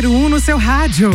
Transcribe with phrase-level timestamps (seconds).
[0.00, 1.10] número 1 um no seu rádio.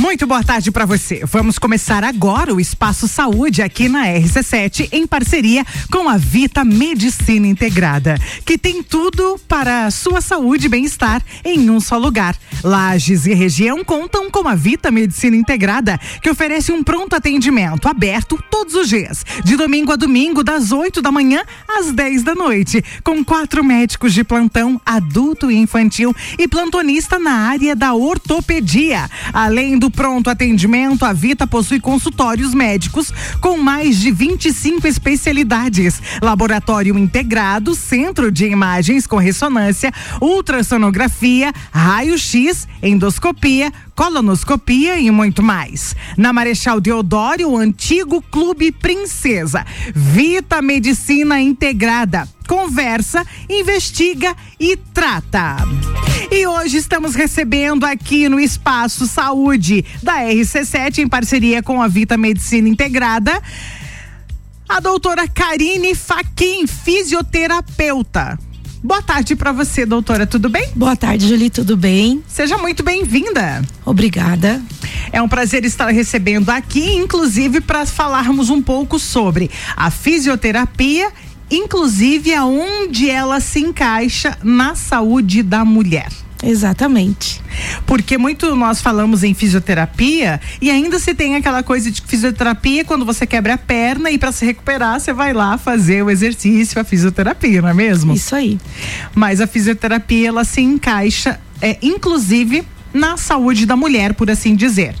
[0.00, 1.20] Muito boa tarde para você.
[1.26, 5.62] Vamos começar agora o Espaço Saúde aqui na RC7 em parceria
[5.92, 11.68] com a Vita Medicina Integrada, que tem tudo para a sua saúde e bem-estar em
[11.68, 12.34] um só lugar.
[12.64, 18.42] Lages e região contam com a Vita Medicina Integrada, que oferece um pronto atendimento aberto
[18.50, 22.82] todos os dias, de domingo a domingo, das 8 da manhã às 10 da noite,
[23.04, 29.78] com quatro médicos de plantão adulto e infantil e plantonista na área da ortopedia, além
[29.78, 37.74] do pronto atendimento, a Vita possui consultórios médicos com mais de 25 especialidades, laboratório integrado,
[37.74, 45.94] centro de imagens com ressonância, ultrassonografia, raio-x, endoscopia, colonoscopia e muito mais.
[46.16, 49.66] Na Marechal Deodoro, o antigo Clube Princesa.
[49.94, 52.28] Vita Medicina Integrada.
[52.46, 55.56] Conversa, investiga e trata.
[56.32, 62.16] E hoje estamos recebendo aqui no Espaço Saúde da RC7, em parceria com a Vita
[62.16, 63.42] Medicina Integrada,
[64.68, 68.38] a doutora Karine Faquin, fisioterapeuta.
[68.82, 70.70] Boa tarde para você, doutora, tudo bem?
[70.76, 72.22] Boa tarde, Julie, tudo bem?
[72.28, 73.60] Seja muito bem-vinda.
[73.84, 74.62] Obrigada.
[75.12, 81.10] É um prazer estar recebendo aqui, inclusive para falarmos um pouco sobre a fisioterapia
[81.50, 86.08] inclusive aonde ela se encaixa na saúde da mulher.
[86.42, 87.42] Exatamente.
[87.84, 93.04] Porque muito nós falamos em fisioterapia e ainda se tem aquela coisa de fisioterapia quando
[93.04, 96.84] você quebra a perna e para se recuperar você vai lá fazer o exercício, a
[96.84, 98.14] fisioterapia, não é mesmo?
[98.14, 98.58] Isso aí.
[99.14, 104.94] Mas a fisioterapia ela se encaixa, é, inclusive na saúde da mulher, por assim dizer.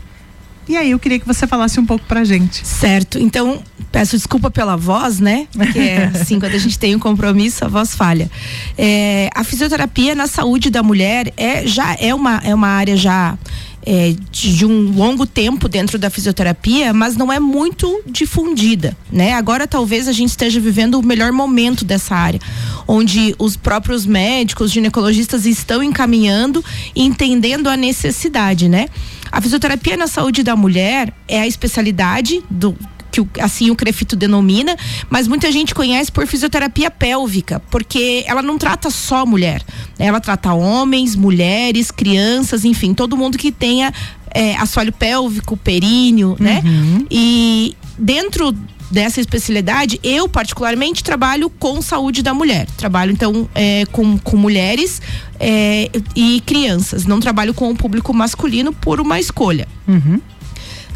[0.68, 2.66] E aí eu queria que você falasse um pouco pra gente.
[2.66, 3.18] Certo.
[3.18, 5.46] Então, peço desculpa pela voz, né?
[5.52, 8.30] Porque é assim, quando a gente tem um compromisso, a voz falha.
[8.78, 13.36] É, a fisioterapia na saúde da mulher é já é uma, é uma área já
[13.84, 19.32] é, de, de, um longo tempo dentro da fisioterapia, mas não é muito difundida, né?
[19.34, 22.40] Agora talvez a gente esteja vivendo o melhor momento dessa área,
[22.86, 26.64] onde os próprios médicos, ginecologistas estão encaminhando
[26.94, 28.86] e entendendo a necessidade, né?
[29.30, 32.76] A fisioterapia na saúde da mulher é a especialidade do
[33.10, 34.76] que assim o Crefito denomina,
[35.08, 39.62] mas muita gente conhece por fisioterapia pélvica, porque ela não trata só mulher,
[39.98, 40.06] né?
[40.06, 43.92] ela trata homens, mulheres, crianças, enfim, todo mundo que tenha
[44.34, 46.62] é, assoalho pélvico, períneo, né?
[46.64, 47.06] Uhum.
[47.10, 48.54] E dentro
[48.90, 52.66] dessa especialidade, eu particularmente trabalho com saúde da mulher.
[52.76, 55.00] Trabalho então é, com, com mulheres
[55.38, 57.06] é, e crianças.
[57.06, 59.68] Não trabalho com o público masculino por uma escolha.
[59.86, 60.20] Uhum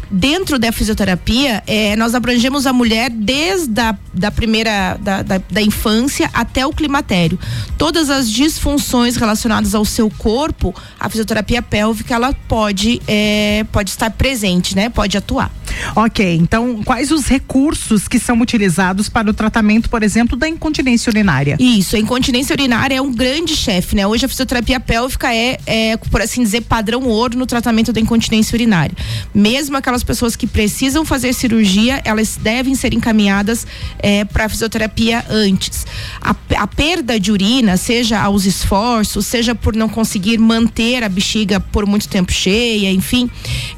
[0.09, 5.61] dentro da fisioterapia, é, nós abrangemos a mulher desde a da primeira da, da, da,
[5.61, 7.37] infância até o climatério.
[7.77, 14.09] Todas as disfunções relacionadas ao seu corpo, a fisioterapia pélvica ela pode é, pode estar
[14.11, 14.89] presente, né?
[14.89, 15.51] Pode atuar.
[15.95, 21.09] Ok, então quais os recursos que são utilizados para o tratamento, por exemplo, da incontinência
[21.09, 21.57] urinária?
[21.59, 24.07] Isso, a incontinência urinária é um grande chefe, né?
[24.07, 28.55] Hoje a fisioterapia pélvica é, é, por assim dizer, padrão ouro no tratamento da incontinência
[28.55, 28.95] urinária.
[29.33, 33.65] Mesmo aquelas pessoas que precisam fazer cirurgia, elas devem ser encaminhadas
[33.99, 35.87] é, para fisioterapia antes.
[36.21, 41.59] A, a perda de urina, seja aos esforços, seja por não conseguir manter a bexiga
[41.59, 43.29] por muito tempo cheia, enfim,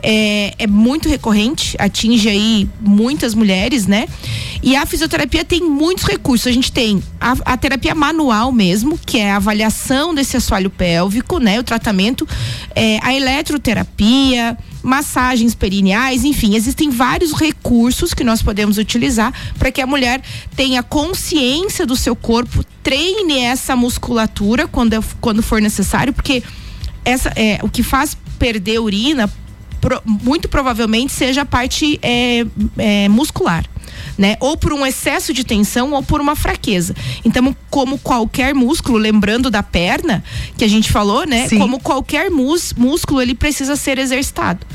[0.02, 4.08] é, é muito recorrente atinge aí muitas mulheres, né?
[4.64, 6.48] E a fisioterapia tem muitos recursos.
[6.48, 11.38] A gente tem a, a terapia manual mesmo, que é a avaliação desse assoalho pélvico,
[11.38, 11.60] né?
[11.60, 12.28] O tratamento,
[12.74, 14.58] é, a eletroterapia,
[14.88, 20.22] massagens perineais, enfim, existem vários recursos que nós podemos utilizar para que a mulher
[20.56, 26.42] tenha consciência do seu corpo, treine essa musculatura quando, quando for necessário, porque
[27.04, 29.30] essa é o que faz perder urina
[29.82, 32.46] pro, muito provavelmente seja a parte é,
[32.78, 33.66] é, muscular.
[34.18, 34.36] Né?
[34.40, 36.96] Ou por um excesso de tensão ou por uma fraqueza.
[37.24, 40.24] Então, como qualquer músculo, lembrando da perna
[40.58, 41.48] que a gente falou, né?
[41.48, 41.60] Sim.
[41.60, 44.66] Como qualquer mus, músculo, ele precisa ser exercitado.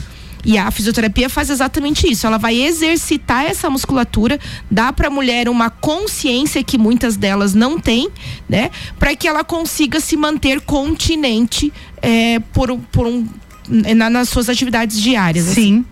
[0.45, 2.27] E a fisioterapia faz exatamente isso.
[2.27, 4.39] Ela vai exercitar essa musculatura,
[4.71, 8.09] dá para a mulher uma consciência que muitas delas não têm,
[8.49, 8.71] né?
[8.99, 13.27] Para que ela consiga se manter continente é, por, por um,
[13.69, 15.49] na, nas suas atividades diárias.
[15.49, 15.55] Assim.
[15.55, 15.85] Sim.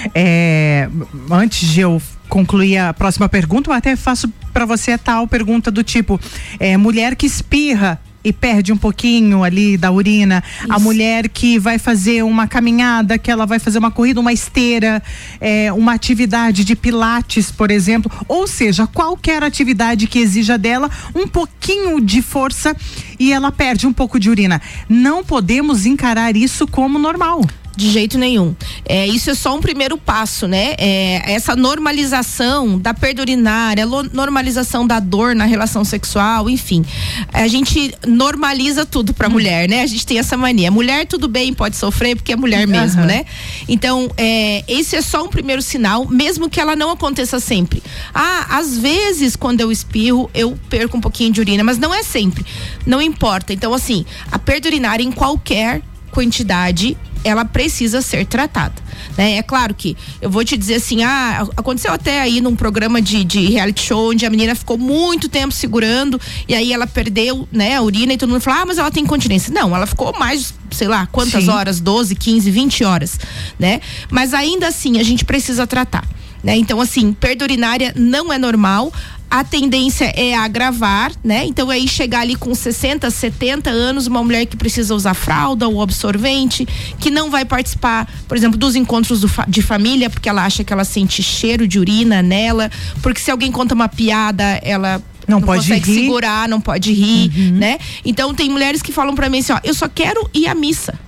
[0.00, 0.10] Assim.
[0.14, 0.88] É,
[1.30, 5.70] antes de eu concluir a próxima pergunta, eu até faço para você a tal pergunta
[5.70, 6.20] do tipo:
[6.60, 10.72] é, mulher que espirra e perde um pouquinho ali da urina, Isso.
[10.72, 15.02] a mulher que vai fazer uma caminhada, que ela vai fazer uma corrida, uma esteira,
[15.40, 21.26] é, uma atividade de pilates, por exemplo, ou seja, qualquer atividade que exija dela um
[21.26, 22.76] pouquinho de força
[23.18, 24.60] e ela perde um pouco de urina.
[24.88, 27.42] Não podemos encarar isso como normal.
[27.78, 28.56] De jeito nenhum.
[28.84, 30.74] É, isso é só um primeiro passo, né?
[30.78, 36.84] É, essa normalização da perda urinária, normalização da dor na relação sexual, enfim.
[37.32, 39.30] A gente normaliza tudo pra hum.
[39.30, 39.82] mulher, né?
[39.82, 40.72] A gente tem essa mania.
[40.72, 42.72] Mulher, tudo bem, pode sofrer porque é mulher uhum.
[42.72, 43.24] mesmo, né?
[43.68, 47.80] Então, é, esse é só um primeiro sinal, mesmo que ela não aconteça sempre.
[48.12, 52.02] Ah, às vezes, quando eu espirro, eu perco um pouquinho de urina, mas não é
[52.02, 52.44] sempre.
[52.84, 53.52] Não importa.
[53.52, 58.74] Então, assim, a perda urinária em qualquer quantidade ela precisa ser tratada.
[59.16, 59.36] Né?
[59.36, 63.24] É claro que eu vou te dizer assim, ah, aconteceu até aí num programa de,
[63.24, 67.76] de reality show onde a menina ficou muito tempo segurando e aí ela perdeu, né,
[67.76, 69.52] a urina e todo mundo falou, ah, mas ela tem incontinência.
[69.52, 71.50] Não, ela ficou mais, sei lá, quantas Sim.
[71.50, 73.20] horas, 12, 15, 20 horas,
[73.58, 73.80] né?
[74.10, 76.06] Mas ainda assim a gente precisa tratar.
[76.42, 76.56] Né?
[76.56, 78.92] Então, assim, perda urinária não é normal
[79.30, 81.44] a tendência é agravar, né?
[81.44, 85.82] Então aí chegar ali com 60, 70 anos, uma mulher que precisa usar fralda ou
[85.82, 86.66] absorvente,
[86.98, 90.72] que não vai participar, por exemplo, dos encontros do, de família, porque ela acha que
[90.72, 92.70] ela sente cheiro de urina nela,
[93.02, 96.00] porque se alguém conta uma piada, ela não, não pode consegue rir.
[96.00, 97.58] segurar, não pode rir, uhum.
[97.58, 97.78] né?
[98.04, 100.98] Então tem mulheres que falam para mim assim, ó, eu só quero ir à missa.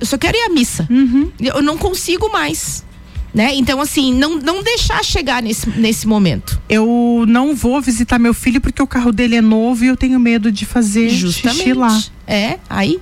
[0.00, 0.86] Eu só quero ir à missa.
[0.90, 1.30] Uhum.
[1.40, 2.84] Eu não consigo mais
[3.32, 3.54] né?
[3.54, 6.60] Então, assim, não, não deixar chegar nesse, nesse momento.
[6.68, 10.18] Eu não vou visitar meu filho porque o carro dele é novo e eu tenho
[10.18, 11.58] medo de fazer Justamente.
[11.58, 12.02] xixi lá.
[12.26, 12.98] É, aí.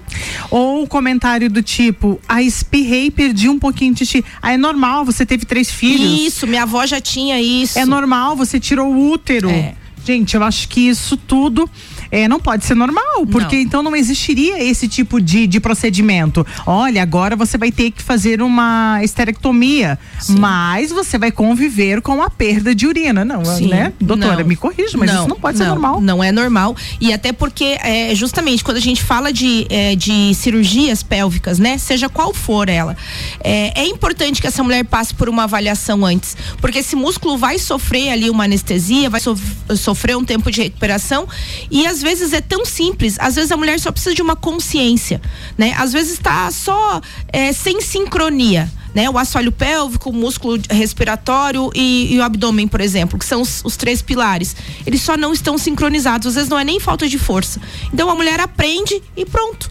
[0.51, 4.25] Ou um comentário do tipo, a ah, espirrei perdi um pouquinho de xixi.
[4.43, 6.21] Ah, é normal, você teve três filhos.
[6.21, 7.79] Isso, minha avó já tinha isso.
[7.79, 9.49] É normal, você tirou o útero.
[9.49, 9.75] É.
[10.05, 11.69] Gente, eu acho que isso tudo
[12.11, 13.63] é, não pode ser normal, porque não.
[13.63, 16.47] então não existiria esse tipo de, de procedimento.
[16.67, 20.39] Olha, agora você vai ter que fazer uma esterectomia, Sim.
[20.39, 23.25] mas você vai conviver com a perda de urina.
[23.25, 23.69] Não, Sim.
[23.69, 23.93] né?
[24.01, 24.47] Doutora, não.
[24.47, 26.01] me corrija, mas não, isso não pode ser normal.
[26.01, 26.77] Não é normal.
[27.01, 31.79] E até porque, é, justamente, quando a gente fala de, é, de cirurgias pélvicas, né?
[31.79, 32.97] Seja qual for ela,
[33.41, 36.37] é, é importante que essa mulher passe por uma avaliação antes.
[36.61, 39.37] Porque esse músculo vai sofrer ali uma anestesia, vai so,
[39.77, 41.29] sofrer um tempo de recuperação
[41.71, 44.37] e as às vezes é tão simples, às vezes a mulher só precisa de uma
[44.37, 45.21] consciência,
[45.57, 45.75] né?
[45.79, 47.01] Às vezes está só
[47.33, 48.71] é, sem sincronia.
[48.95, 53.43] Né, o assoalho pélvico, o músculo respiratório e, e, o abdômen, por exemplo, que são
[53.43, 54.57] os, os, três pilares.
[54.87, 56.29] Eles só não estão sincronizados.
[56.29, 57.61] Às vezes não é nem falta de força.
[57.93, 59.71] Então a mulher aprende e pronto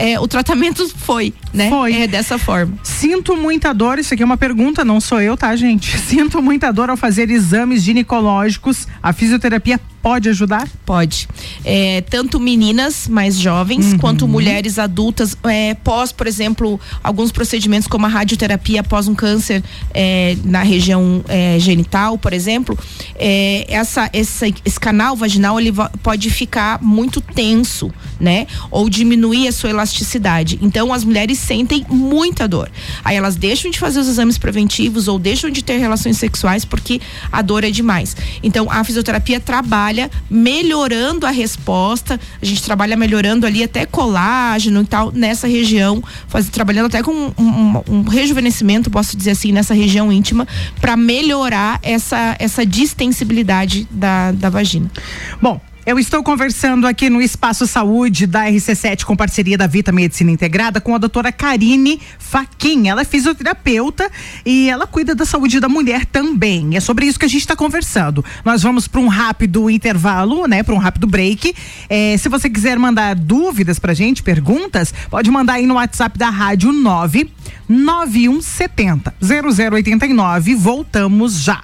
[0.00, 1.68] é, o tratamento foi, né?
[1.68, 1.94] Foi.
[1.94, 2.74] É dessa forma.
[2.82, 5.96] Sinto muita dor, isso aqui é uma pergunta, não sou eu, tá, gente?
[5.98, 8.86] Sinto muita dor ao fazer exames ginecológicos.
[9.02, 10.68] A fisioterapia pode ajudar?
[10.84, 11.28] Pode.
[11.64, 13.98] É, tanto meninas mais jovens, uhum.
[13.98, 19.62] quanto mulheres adultas, é, pós, por exemplo, alguns procedimentos como a radioterapia após um câncer
[19.92, 22.78] é, na região é, genital, por exemplo,
[23.16, 25.72] é, essa, esse, esse canal vaginal ele
[26.02, 28.46] pode ficar muito tenso, né?
[28.70, 30.58] Ou diminuir a sua elasticidade.
[30.62, 32.70] Então as mulheres sentem muita dor.
[33.04, 37.00] Aí elas deixam de fazer os exames preventivos ou deixam de ter relações sexuais porque
[37.32, 38.16] a dor é demais.
[38.42, 42.20] Então a fisioterapia trabalha melhorando a resposta.
[42.40, 47.12] A gente trabalha melhorando ali até colágeno e tal nessa região, faz, trabalhando até com
[47.12, 50.46] um, um, um rejuvenescimento, posso dizer assim, nessa região íntima
[50.80, 54.90] para melhorar essa essa distensibilidade da, da vagina.
[55.40, 60.30] Bom, eu estou conversando aqui no Espaço Saúde da RC7 com parceria da Vita Medicina
[60.30, 62.88] Integrada com a doutora Karine Faquin.
[62.88, 64.10] Ela é fisioterapeuta
[64.44, 66.76] e ela cuida da saúde da mulher também.
[66.76, 68.22] É sobre isso que a gente está conversando.
[68.44, 70.62] Nós vamos para um rápido intervalo, né?
[70.62, 71.54] Para um rápido break.
[71.88, 76.28] É, se você quiser mandar dúvidas pra gente, perguntas, pode mandar aí no WhatsApp da
[76.28, 77.30] Rádio 9
[77.66, 80.54] 9170 0089.
[80.54, 81.62] Voltamos já.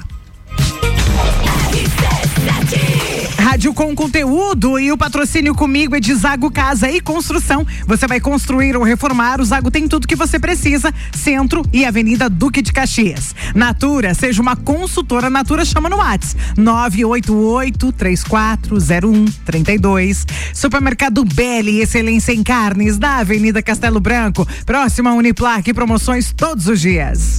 [3.46, 7.64] Rádio com conteúdo e o patrocínio comigo é de Zago Casa e Construção.
[7.86, 10.92] Você vai construir ou reformar, o Zago tem tudo que você precisa.
[11.14, 13.36] Centro e Avenida Duque de Caxias.
[13.54, 20.26] Natura, seja uma consultora Natura, chama no WhatsApp 988 3401 32.
[20.52, 27.38] Supermercado Belli, excelência em carnes, da Avenida Castelo Branco, próxima Uniplaque, promoções todos os dias.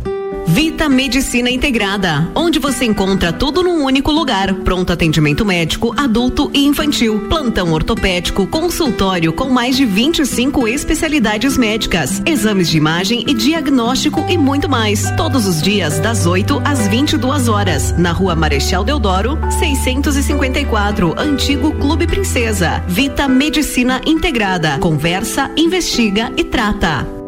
[0.51, 4.53] Vita Medicina Integrada, onde você encontra tudo num único lugar.
[4.53, 12.21] Pronto atendimento médico, adulto e infantil, plantão ortopédico, consultório com mais de 25 especialidades médicas,
[12.25, 15.09] exames de imagem e diagnóstico e muito mais.
[15.11, 22.05] Todos os dias das 8 às 22 horas, na Rua Marechal Deodoro, 654, Antigo Clube
[22.07, 22.83] Princesa.
[22.89, 24.79] Vita Medicina Integrada.
[24.79, 27.20] Conversa, investiga e trata.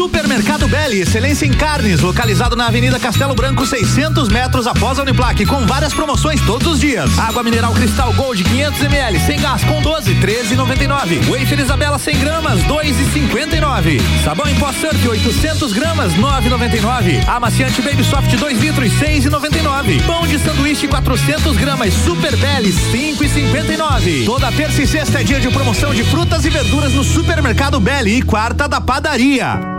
[0.00, 5.44] Supermercado Belli, excelência em carnes, localizado na Avenida Castelo Branco, 600 metros após a Uniplaque,
[5.44, 7.18] com várias promoções todos os dias.
[7.18, 11.22] Água mineral Cristal Gold 500 ml, sem gás com 12, 13,99.
[11.28, 14.00] Wafer Isabela 100 gramas, 2,59.
[14.24, 17.28] Sabão em pó surf 800 gramas, 9,99.
[17.28, 20.02] Amaciante Baby Soft 2 litros, 6,99.
[20.06, 24.24] Pão de sanduíche 400 gramas, Super Belli 5,59.
[24.24, 28.16] Toda terça e sexta é dia de promoção de frutas e verduras no Supermercado Belli
[28.16, 29.78] e quarta da padaria.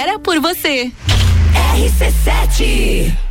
[0.19, 0.91] por você.
[1.75, 3.30] RC7.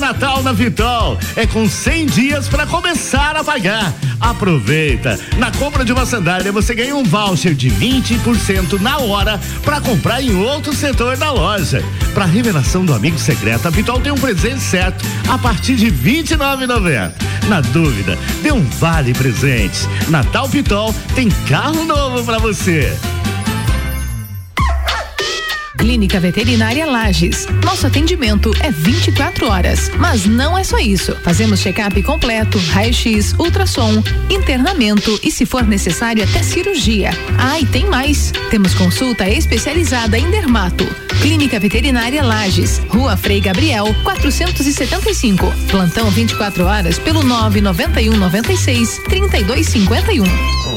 [0.00, 1.18] Natal na Vitol.
[1.36, 3.92] É com 100 dias para começar a pagar.
[4.18, 5.18] Aproveita.
[5.38, 10.22] Na compra de uma sandália você ganha um voucher de 20% na hora para comprar
[10.22, 11.84] em outro setor da loja.
[12.14, 17.12] Para revelação do amigo secreto, a Vitol tem um presente certo a partir de 29,90.
[17.48, 19.86] Na dúvida, dê um vale presente.
[20.08, 22.96] Natal Vitol tem carro novo para você.
[25.80, 27.46] Clínica Veterinária Lages.
[27.64, 31.16] Nosso atendimento é 24 horas, mas não é só isso.
[31.24, 37.12] Fazemos check-up completo, raio-x, ultrassom, internamento e, se for necessário, até cirurgia.
[37.38, 38.30] Ah, e tem mais.
[38.50, 40.86] Temos consulta especializada em dermato.
[41.22, 45.50] Clínica Veterinária Lages, Rua Frei Gabriel, 475.
[45.70, 50.69] Plantão 24 horas pelo 991 96 3251.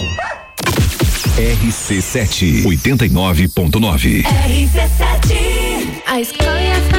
[1.38, 4.24] RC7 89.9.
[4.24, 6.93] RC7 A escola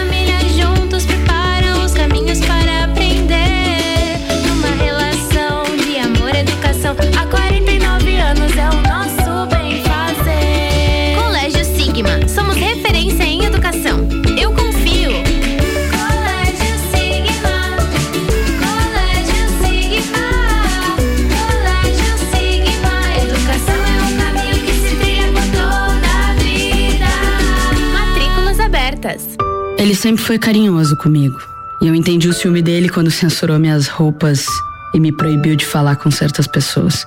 [30.04, 31.40] sempre foi carinhoso comigo.
[31.80, 34.44] E eu entendi o ciúme dele quando censurou minhas roupas
[34.92, 37.06] e me proibiu de falar com certas pessoas.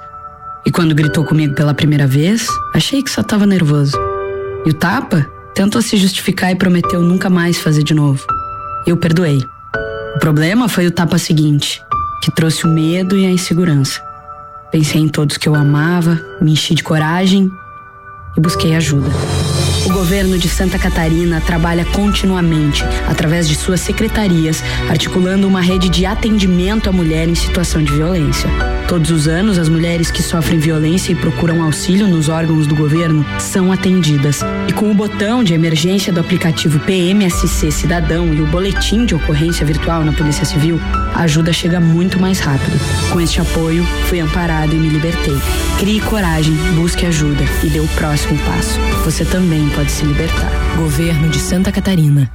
[0.66, 3.96] E quando gritou comigo pela primeira vez, achei que só tava nervoso.
[4.66, 8.26] E o tapa tentou se justificar e prometeu nunca mais fazer de novo.
[8.88, 9.44] Eu perdoei.
[10.16, 11.84] O problema foi o tapa seguinte,
[12.24, 14.02] que trouxe o medo e a insegurança.
[14.72, 17.48] Pensei em todos que eu amava, me enchi de coragem
[18.36, 19.12] e busquei ajuda.
[19.88, 26.06] O governo de Santa Catarina trabalha continuamente, através de suas secretarias, articulando uma rede de
[26.06, 28.50] atendimento à mulher em situação de violência.
[28.86, 33.26] Todos os anos, as mulheres que sofrem violência e procuram auxílio nos órgãos do governo
[33.40, 34.42] são atendidas.
[34.68, 39.66] E com o botão de emergência do aplicativo PMSC Cidadão e o boletim de ocorrência
[39.66, 40.80] virtual na Polícia Civil,
[41.16, 42.78] a ajuda chega muito mais rápido.
[43.10, 45.38] Com este apoio, fui amparado e me libertei.
[45.80, 48.80] Crie coragem, busque ajuda e dê o próximo passo.
[49.04, 50.50] Você também pode se libertar.
[50.76, 52.32] Governo de Santa Catarina.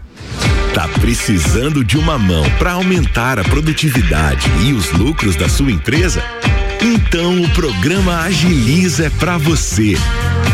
[0.73, 6.23] Tá precisando de uma mão para aumentar a produtividade e os lucros da sua empresa?
[6.81, 9.97] Então o programa Agiliza é para você.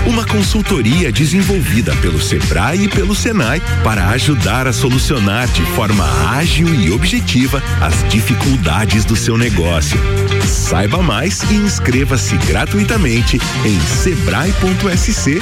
[0.07, 6.75] Uma consultoria desenvolvida pelo Sebrae e pelo Senai para ajudar a solucionar de forma ágil
[6.75, 9.99] e objetiva as dificuldades do seu negócio.
[10.47, 15.41] Saiba mais e inscreva-se gratuitamente em sebrae.sc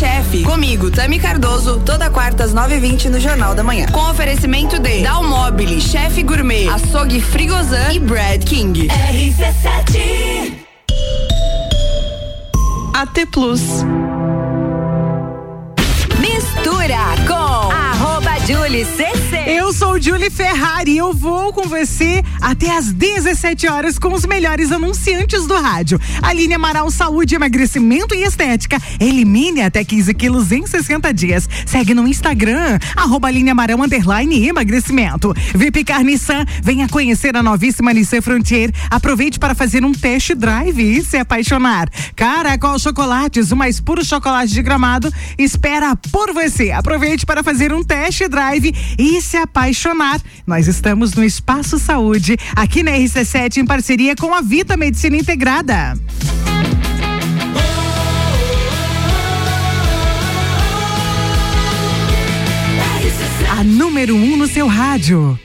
[0.00, 0.20] barra agiliza.
[0.20, 0.42] RC Chef.
[0.44, 3.86] Comigo, Tami Cardoso, toda quarta às 9h20 no Jornal da Manhã.
[3.92, 8.88] Com oferecimento de Dalmobile, Chef Gourmet, Açougue Frigozan e Brad King.
[8.88, 10.54] RC7
[12.94, 13.84] AT Plus.
[16.18, 19.59] Mistura com arroba Julie CC.
[20.00, 25.54] Julie Ferrari eu vou com você até às 17 horas com os melhores anunciantes do
[25.54, 26.00] rádio.
[26.22, 28.78] Aline Amaral Saúde, Emagrecimento e Estética.
[28.98, 31.46] Elimine até 15 quilos em 60 dias.
[31.66, 35.34] Segue no Instagram, arroba Aline Amaral Underline Emagrecimento.
[35.54, 38.72] VIP Nissan, venha conhecer a novíssima Nissan Frontier.
[38.88, 41.90] Aproveite para fazer um test drive e se apaixonar.
[42.16, 46.70] Caracol Chocolates, o mais puro chocolate de gramado, espera por você.
[46.70, 49.89] Aproveite para fazer um test drive e se apaixonar.
[50.46, 55.94] Nós estamos no Espaço Saúde, aqui na RC7, em parceria com a Vita Medicina Integrada.
[63.58, 65.38] A número um no seu rádio.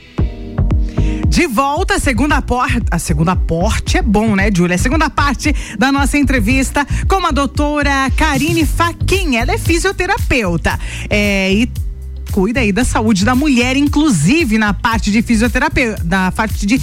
[1.28, 2.86] De volta, a segunda porta.
[2.90, 4.76] A segunda porte é bom, né, Júlia?
[4.76, 9.36] A segunda parte da nossa entrevista com a doutora Karine Faquin.
[9.36, 10.78] Ela é fisioterapeuta.
[11.10, 11.68] É, e
[12.32, 16.80] cuida aí da saúde da mulher, inclusive na parte de fisioterapia, da parte de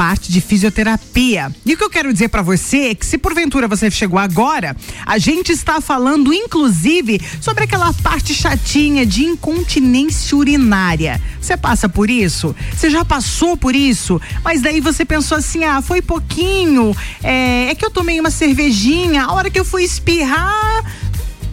[0.00, 1.54] parte de fisioterapia.
[1.66, 4.74] E o que eu quero dizer para você é que se porventura você chegou agora,
[5.04, 11.20] a gente está falando inclusive sobre aquela parte chatinha de incontinência urinária.
[11.38, 12.56] Você passa por isso?
[12.74, 14.18] Você já passou por isso?
[14.42, 19.24] Mas daí você pensou assim: ah, foi pouquinho, é, é que eu tomei uma cervejinha,
[19.24, 20.82] a hora que eu fui espirrar,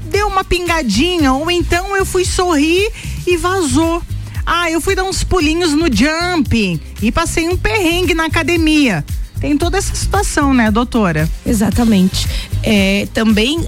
[0.08, 2.90] deu uma pingadinha, ou então eu fui sorrir
[3.26, 4.02] e vazou.
[4.46, 9.04] Ah, eu fui dar uns pulinhos no jumping e passei um perrengue na academia.
[9.40, 11.30] Tem toda essa situação, né, doutora?
[11.46, 12.28] Exatamente.
[12.64, 13.68] É, também,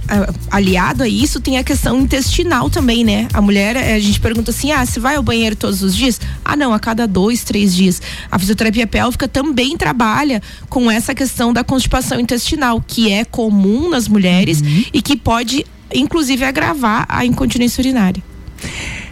[0.50, 3.28] aliado a isso, tem a questão intestinal também, né?
[3.34, 6.20] A mulher, é, a gente pergunta assim: ah, você vai ao banheiro todos os dias?
[6.44, 8.02] Ah, não, a cada dois, três dias.
[8.32, 14.08] A fisioterapia pélvica também trabalha com essa questão da constipação intestinal, que é comum nas
[14.08, 18.22] mulheres e que pode, inclusive, agravar a incontinência urinária.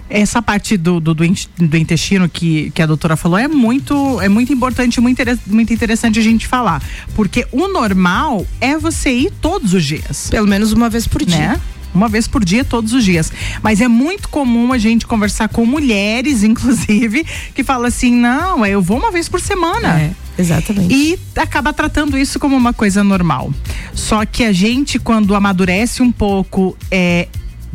[0.09, 4.21] Essa parte do, do, do in- do intestino que, que a doutora falou é muito,
[4.21, 6.81] é muito importante, muito, muito interessante a gente falar.
[7.13, 10.29] Porque o normal é você ir todos os dias.
[10.29, 11.37] Pelo menos uma vez por dia.
[11.37, 11.61] Né?
[11.93, 13.31] Uma vez por dia, todos os dias.
[13.61, 18.81] Mas é muito comum a gente conversar com mulheres, inclusive, que fala assim: não, eu
[18.81, 19.99] vou uma vez por semana.
[19.99, 20.93] É, exatamente.
[20.93, 23.53] E acaba tratando isso como uma coisa normal.
[23.93, 27.27] Só que a gente, quando amadurece um pouco, é,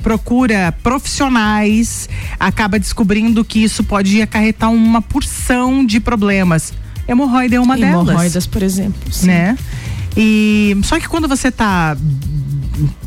[0.03, 6.73] procura profissionais, acaba descobrindo que isso pode acarretar uma porção de problemas.
[7.07, 8.09] Hemorroida é uma delas.
[8.09, 9.13] Hemorroidas, por exemplo.
[9.13, 9.27] sim.
[9.27, 9.57] Né?
[10.17, 11.97] E só que quando você tá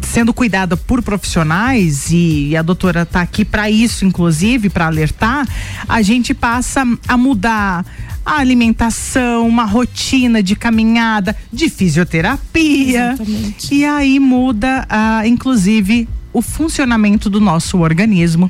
[0.02, 5.48] sendo cuidada por profissionais e, e a doutora tá aqui para isso inclusive para alertar,
[5.88, 7.86] a gente passa a mudar
[8.26, 13.14] a alimentação, uma rotina de caminhada, de fisioterapia.
[13.14, 13.76] Exatamente.
[13.76, 18.50] E aí muda a inclusive o funcionamento do nosso organismo.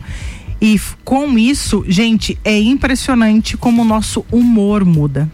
[0.61, 5.29] E com isso, gente, é impressionante como o nosso humor muda.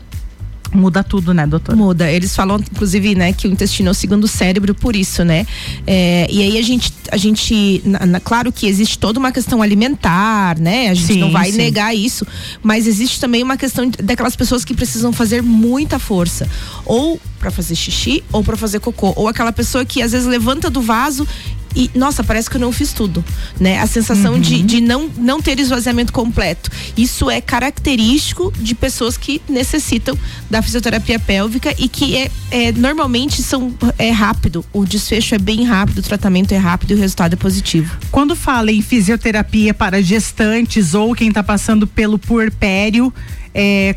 [0.73, 1.77] Muda tudo, né, doutora?
[1.77, 2.10] Muda.
[2.10, 5.45] Eles falam, inclusive, né, que o intestino é o segundo cérebro por isso, né?
[5.86, 9.62] É, e aí a gente, a gente, na- na- claro que existe toda uma questão
[9.62, 10.89] alimentar, né?
[10.89, 11.57] A gente Sim, não vai sim.
[11.57, 12.25] negar isso,
[12.63, 16.47] mas existe também uma questão daquelas pessoas que precisam fazer muita força,
[16.86, 20.69] ou para fazer xixi ou para fazer cocô, ou aquela pessoa que às vezes levanta
[20.69, 21.27] do vaso
[21.75, 23.23] e nossa, parece que eu não fiz tudo,
[23.60, 23.79] né?
[23.79, 26.69] A sensação de, de não, não ter esvaziamento completo.
[26.97, 30.17] Isso é característico de pessoas que necessitam
[30.49, 34.65] da fisioterapia pélvica e que é, é normalmente são é rápido.
[34.73, 37.95] O desfecho é bem rápido, o tratamento é rápido e o resultado é positivo.
[38.12, 43.13] Quando fala em fisioterapia para gestantes ou quem está passando pelo puerpério,
[43.53, 43.95] é,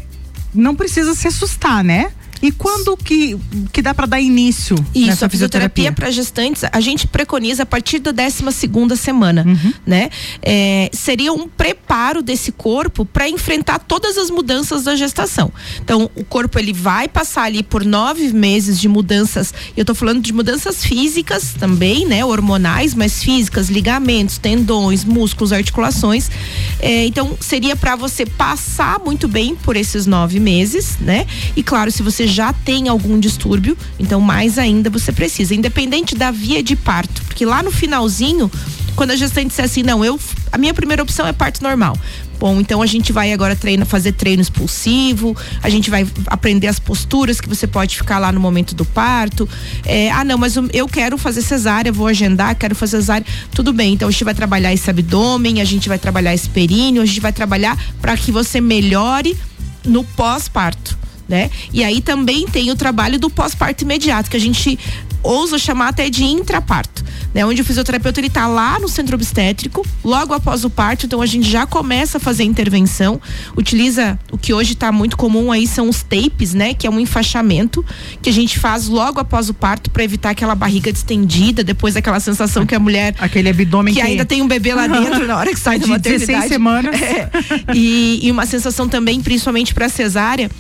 [0.55, 2.13] não precisa se assustar, né?
[2.45, 3.39] E quando que,
[3.73, 7.99] que dá para dar início Isso, a fisioterapia para gestantes, a gente preconiza a partir
[7.99, 9.47] da 12 segunda semana,
[9.87, 10.11] né?
[10.43, 15.51] É, seria um preparo desse corpo para enfrentar todas as mudanças da gestação.
[15.83, 19.55] Então, o corpo ele vai passar ali por nove meses de mudanças.
[19.75, 22.27] Eu tô falando de mudanças físicas também, né?
[22.27, 26.31] Hormonais, mas físicas, ligamentos, tendões, músculos, articulações.
[26.79, 31.27] É, então, seria para você passar muito bem por esses nove meses, né?
[31.57, 36.31] E claro, se você já tem algum distúrbio, então mais ainda você precisa, independente da
[36.31, 38.51] via de parto, porque lá no finalzinho,
[38.97, 40.19] quando a gestante disser assim, não, eu,
[40.51, 41.97] a minha primeira opção é parto normal.
[42.39, 47.41] Bom, então a gente vai agora fazer treino expulsivo, a gente vai aprender as posturas
[47.41, 49.49] que você pode ficar lá no momento do parto.
[49.85, 53.27] É, ah, não, mas eu quero fazer cesárea, vou agendar, quero fazer cesárea.
[53.53, 57.01] Tudo bem, então a gente vai trabalhar esse abdômen, a gente vai trabalhar esse períneo,
[57.03, 59.37] a gente vai trabalhar para que você melhore
[59.85, 61.51] no pós-parto né?
[61.73, 64.79] E aí também tem o trabalho do pós-parto imediato, que a gente
[65.25, 67.45] ousa chamar até de intraparto, né?
[67.47, 71.27] Onde o fisioterapeuta ele tá lá no centro obstétrico, logo após o parto, então a
[71.27, 73.21] gente já começa a fazer a intervenção,
[73.57, 76.75] utiliza o que hoje está muito comum aí são os tapes, né?
[76.75, 77.85] Que é um enfaixamento
[78.21, 82.21] que a gente faz logo após o parto para evitar aquela barriga distendida, depois aquela
[82.21, 84.07] sensação que a mulher aquele abdômen que, que...
[84.07, 86.27] ainda tem um bebê lá dentro na hora que sai da De maternidade.
[86.27, 87.01] 16 semanas.
[87.01, 87.31] É.
[87.75, 90.51] E, e uma sensação também, principalmente para cesárea,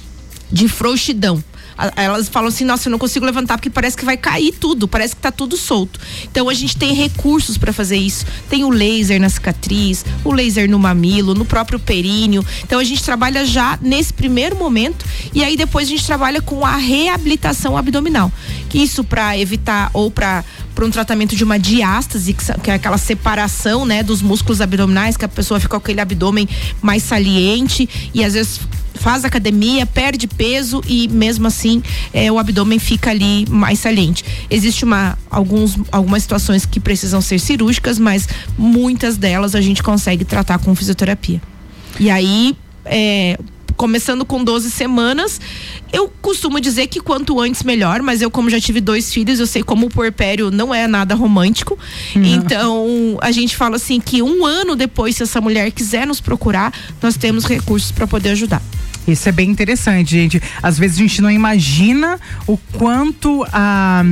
[0.50, 1.42] de frouxidão.
[1.96, 5.16] Elas falam assim, nossa, eu não consigo levantar porque parece que vai cair tudo, parece
[5.16, 5.98] que tá tudo solto.
[6.30, 8.24] Então a gente tem recursos para fazer isso.
[8.48, 12.44] Tem o laser na cicatriz, o laser no mamilo, no próprio períneo.
[12.62, 15.04] Então a gente trabalha já nesse primeiro momento
[15.34, 18.30] e aí depois a gente trabalha com a reabilitação abdominal.
[18.68, 22.98] Que isso para evitar ou para para um tratamento de uma diástase, que é aquela
[22.98, 26.48] separação, né, dos músculos abdominais, que a pessoa fica com aquele abdômen
[26.82, 28.60] mais saliente e às vezes
[28.94, 34.24] faz academia, perde peso e mesmo assim eh, o abdômen fica ali mais saliente.
[34.50, 40.24] Existe uma alguns algumas situações que precisam ser cirúrgicas, mas muitas delas a gente consegue
[40.24, 41.40] tratar com fisioterapia.
[41.98, 43.38] E aí eh,
[43.76, 45.40] Começando com 12 semanas,
[45.92, 49.46] eu costumo dizer que quanto antes melhor, mas eu, como já tive dois filhos, eu
[49.46, 51.76] sei como o puerpério não é nada romântico.
[52.14, 56.72] Então, a gente fala assim que um ano depois, se essa mulher quiser nos procurar,
[57.02, 58.62] nós temos recursos para poder ajudar.
[59.06, 60.42] Isso é bem interessante, gente.
[60.62, 64.02] Às vezes a gente não imagina o quanto a,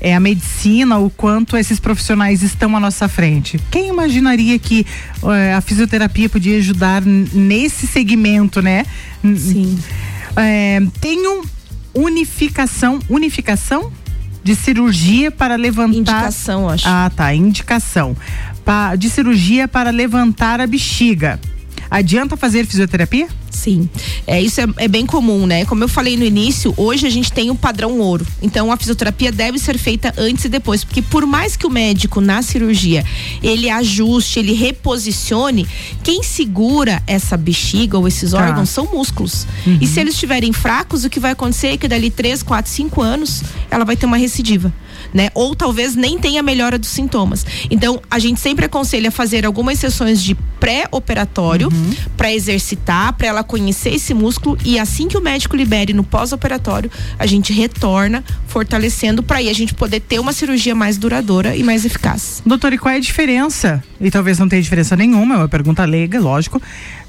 [0.00, 3.60] é, a medicina, o quanto esses profissionais estão à nossa frente.
[3.70, 4.84] Quem imaginaria que
[5.24, 8.84] é, a fisioterapia podia ajudar nesse segmento, né?
[9.22, 9.78] Sim.
[11.00, 11.42] tem um
[11.94, 13.92] unificação, unificação
[14.42, 15.96] de cirurgia para levantar.
[15.96, 16.88] Indicação, acho.
[16.88, 17.34] Ah, tá.
[17.34, 18.16] Indicação.
[18.98, 21.38] De cirurgia para levantar a bexiga.
[21.90, 23.28] Adianta fazer fisioterapia?
[23.62, 23.88] Sim,
[24.26, 25.64] é, isso é, é bem comum, né?
[25.64, 28.26] Como eu falei no início, hoje a gente tem o padrão ouro.
[28.42, 32.20] Então a fisioterapia deve ser feita antes e depois, porque por mais que o médico
[32.20, 33.04] na cirurgia
[33.40, 35.64] ele ajuste, ele reposicione,
[36.02, 38.38] quem segura essa bexiga ou esses Tá.
[38.38, 39.46] órgãos são músculos.
[39.64, 39.78] Uhum.
[39.80, 43.00] E se eles estiverem fracos, o que vai acontecer é que dali 3, 4, 5
[43.00, 44.72] anos ela vai ter uma recidiva.
[45.12, 45.28] Né?
[45.34, 47.44] Ou talvez nem tenha melhora dos sintomas.
[47.70, 51.94] Então, a gente sempre aconselha fazer algumas sessões de pré-operatório Uhum.
[52.16, 56.90] para exercitar, para ela conhecer esse músculo e assim que o médico libere no pós-operatório,
[57.18, 61.62] a gente retorna fortalecendo para aí a gente poder ter uma cirurgia mais duradoura e
[61.62, 62.42] mais eficaz.
[62.46, 63.82] Doutor, e qual é a diferença?
[64.00, 66.60] E talvez não tenha diferença nenhuma, é uma pergunta leiga, lógico,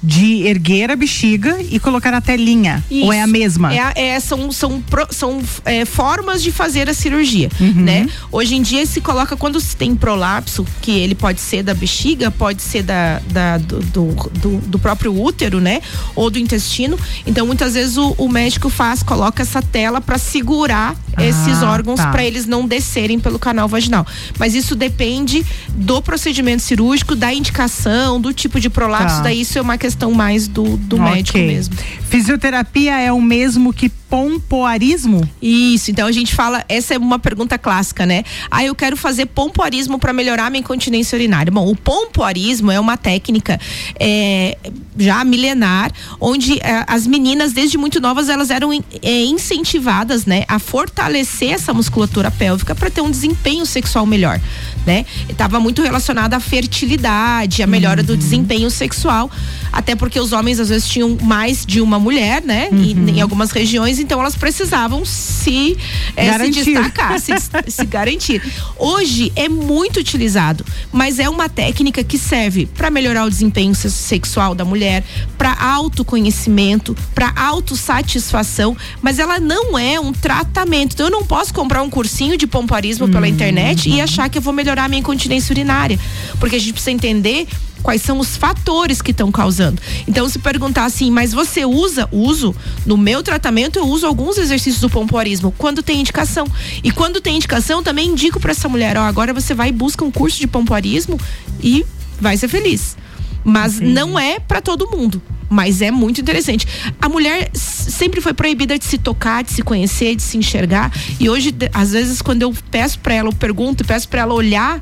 [0.03, 2.83] de erguer a bexiga e colocar a telinha.
[2.91, 3.31] Ou é a Isso.
[3.31, 3.73] mesma?
[3.73, 7.71] É é, são são, são é, formas de fazer a cirurgia, Uhum.
[7.75, 8.07] né?
[8.31, 12.29] Hoje em dia se coloca quando se tem prolapso, que ele pode ser da bexiga,
[12.29, 15.79] pode ser da, da- do, do, do- próprio útero, né?
[16.15, 16.99] Ou do intestino.
[17.25, 21.99] Então muitas vezes o, o médico faz, coloca essa tela para segurar esses Ah, órgãos
[21.99, 22.11] tá.
[22.11, 24.05] para eles não descerem pelo canal vaginal.
[24.37, 29.17] Mas isso depende do procedimento cirúrgico, da indicação, do tipo de prolapso.
[29.17, 29.21] Tá.
[29.23, 31.47] Daí isso é uma questão mais do, do médico Ok.
[31.47, 31.75] mesmo.
[32.09, 35.27] Fisioterapia é o mesmo que pompoarismo?
[35.41, 38.23] Isso, então a gente fala, essa é uma pergunta clássica, né?
[38.51, 41.51] Ah, eu quero fazer pompoarismo para melhorar minha incontinência urinária.
[41.51, 43.59] Bom, o pompoarismo é uma técnica
[43.99, 44.55] é,
[44.95, 50.59] já milenar, onde é, as meninas, desde muito novas, elas eram é, incentivadas, né, a
[50.59, 54.39] fortalecer essa musculatura pélvica para ter um desempenho sexual melhor,
[54.85, 55.07] né?
[55.27, 58.07] Estava muito relacionado à fertilidade, à melhora Uhum.
[58.07, 59.31] do desempenho sexual,
[59.71, 62.69] até porque os homens às vezes tinham mais de uma mulher, né?
[62.71, 63.07] Uhum.
[63.07, 65.77] E, em algumas regiões, então elas precisavam se,
[66.15, 67.31] eh, se destacar, se,
[67.71, 68.41] se garantir.
[68.77, 73.89] Hoje é muito utilizado, mas é uma técnica que serve para melhorar o desempenho se-
[73.89, 75.03] sexual da mulher,
[75.37, 80.93] para autoconhecimento, para autossatisfação, mas ela não é um tratamento.
[80.93, 84.41] Então eu não posso comprar um cursinho de pompoarismo pela internet e achar que eu
[84.41, 85.99] vou melhorar a minha incontinência urinária,
[86.39, 87.47] porque a gente precisa entender
[87.83, 89.81] quais são os fatores que estão causando.
[90.07, 92.07] Então, se perguntar assim, mas você usa?
[92.11, 92.55] Uso.
[92.85, 96.47] No meu tratamento, eu uso alguns exercícios do pompoarismo, quando tem indicação.
[96.83, 100.03] E quando tem indicação, também indico para essa mulher: ó, agora você vai e busca
[100.05, 101.19] um curso de pompoarismo
[101.61, 101.85] e
[102.19, 102.95] vai ser feliz.
[103.43, 105.21] Mas não é para todo mundo.
[105.49, 106.65] Mas é muito interessante.
[106.99, 110.91] A mulher sempre foi proibida de se tocar, de se conhecer, de se enxergar.
[111.19, 114.81] E hoje, às vezes, quando eu peço para ela, eu pergunto, peço para ela olhar,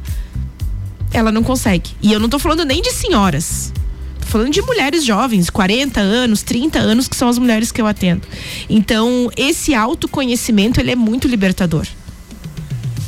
[1.13, 1.91] ela não consegue.
[2.02, 3.74] E eu não tô falando nem de senhoras.
[4.19, 7.88] Tô falando de mulheres jovens, 40 anos, 30 anos, que são as mulheres que eu
[7.88, 8.21] atendo.
[8.69, 11.86] Então, esse autoconhecimento, ele é muito libertador.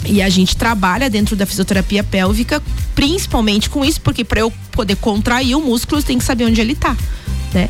[0.06, 2.62] E a gente trabalha dentro da fisioterapia pélvica,
[2.94, 6.60] principalmente com isso, porque para eu poder contrair o músculo, eu tenho que saber onde
[6.60, 6.96] ele tá,
[7.54, 7.70] né?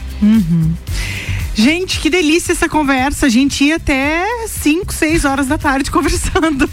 [1.56, 3.28] Gente, que delícia essa conversa.
[3.28, 6.68] A gente ia até 5, 6 horas da tarde conversando.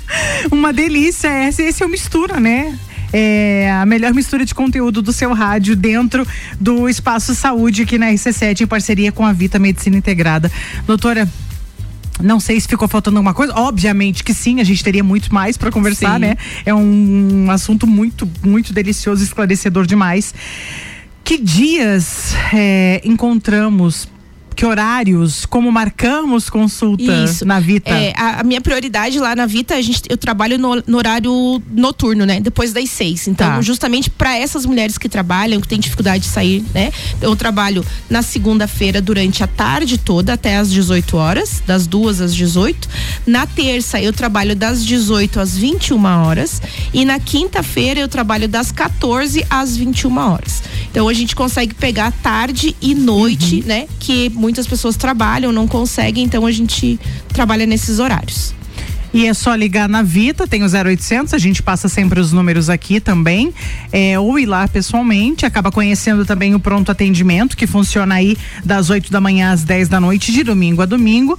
[0.51, 1.29] Uma delícia.
[1.46, 2.79] Esse, esse é o Mistura, né?
[3.12, 6.27] É a melhor mistura de conteúdo do seu rádio dentro
[6.61, 10.51] do Espaço Saúde aqui na RC7, em parceria com a Vita Medicina Integrada.
[10.87, 11.29] Doutora,
[12.23, 13.55] não sei se ficou faltando alguma coisa.
[13.57, 16.20] Obviamente que sim, a gente teria muito mais para conversar, Sim.
[16.20, 16.37] né?
[16.64, 20.35] É um assunto muito, muito delicioso, esclarecedor demais.
[21.25, 24.09] Que dias é, encontramos?
[24.61, 25.46] Que horários?
[25.46, 27.46] Como marcamos consulta Isso.
[27.46, 27.88] na Vita?
[27.88, 31.62] É, a, a minha prioridade lá na Vita, a gente, eu trabalho no, no horário
[31.70, 32.40] noturno, né?
[32.40, 33.27] Depois das seis.
[33.27, 33.62] Então, Tá.
[33.62, 36.92] justamente para essas mulheres que trabalham, que têm dificuldade de sair, né?
[37.23, 42.35] Eu trabalho na segunda-feira durante a tarde toda, até às 18 horas, das duas às
[42.35, 42.87] 18.
[43.27, 46.61] Na terça, eu trabalho das 18 às 21 horas.
[46.92, 50.62] E na quinta-feira, eu trabalho das 14 às 21 horas.
[50.90, 53.87] Então, a gente consegue pegar tarde e noite, né?
[53.99, 56.99] Que muitas pessoas trabalham, não conseguem, então a gente
[57.33, 58.53] trabalha nesses horários.
[59.15, 62.69] E é só ligar na Vita, tem o 0800, a gente passa sempre os números
[62.69, 63.55] aqui também,
[63.93, 68.91] é, ou ir lá pessoalmente, acaba conhecendo também o pronto atendimento, que funciona aí das
[68.91, 71.39] 8 da manhã às 10 da noite, de domingo a domingo.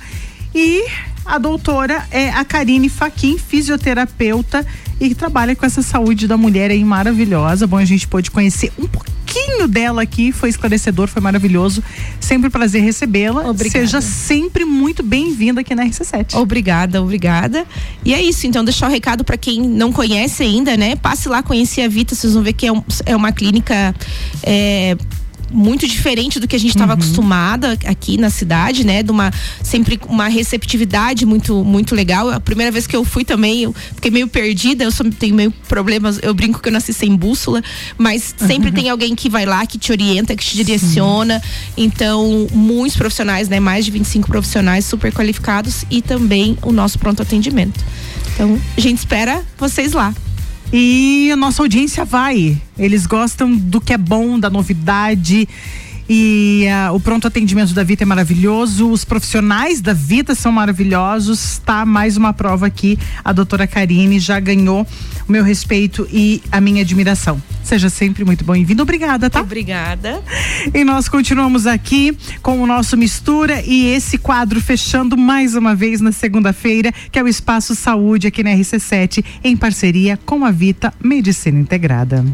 [0.56, 0.86] E
[1.26, 4.66] a doutora é a Karine Faquin, fisioterapeuta,
[5.00, 7.68] e trabalha com essa saúde da mulher aí maravilhosa.
[7.68, 9.21] Bom, a gente pôde conhecer um pouquinho
[9.68, 11.84] dela aqui, foi esclarecedor, foi maravilhoso.
[12.20, 13.50] Sempre um prazer recebê-la.
[13.50, 13.86] Obrigada.
[13.86, 16.36] Seja sempre muito bem-vinda aqui na RC7.
[16.36, 17.66] Obrigada, obrigada.
[18.04, 20.96] E é isso, então deixar o recado para quem não conhece ainda, né?
[20.96, 23.96] Passe lá conhecer a Vita, vocês vão ver que é, um- é uma clínica
[24.44, 24.96] é,
[25.52, 29.04] muito diferente do que a gente estava acostumada aqui na cidade, né?
[29.04, 32.30] De uma sempre uma receptividade muito muito legal.
[32.30, 35.52] A primeira vez que eu fui também, eu fiquei meio perdida, eu só tenho meio
[35.68, 37.62] problemas, eu brinco que eu nasci sem bússola,
[37.98, 41.42] mas sempre tem alguém que vai lá, que te orienta, que te direciona.
[41.76, 43.60] Então, muitos profissionais, né?
[43.60, 47.84] Mais de 25 profissionais super qualificados e também o nosso pronto atendimento.
[48.34, 50.14] Então, a gente espera vocês lá.
[50.74, 52.58] E a nossa audiência vai.
[52.78, 55.48] Eles gostam do que é bom, da novidade.
[56.10, 61.60] E ah, o pronto atendimento da Vita é maravilhoso, os profissionais da Vita são maravilhosos.
[61.60, 62.98] Tá mais uma prova aqui.
[63.24, 64.86] A doutora Karine já ganhou
[65.32, 67.42] meu respeito e a minha admiração.
[67.64, 68.84] Seja sempre muito bem-vindo.
[68.84, 69.40] Obrigada, tá?
[69.42, 70.22] Obrigada.
[70.74, 76.02] E nós continuamos aqui com o nosso Mistura e esse quadro fechando mais uma vez
[76.02, 80.94] na segunda-feira, que é o Espaço Saúde aqui na RC7, em parceria com a Vita
[81.02, 82.26] Medicina Integrada.